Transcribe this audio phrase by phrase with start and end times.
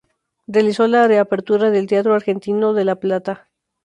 [0.47, 3.51] Realizó la reapertura del Teatro Argentino de La Plata.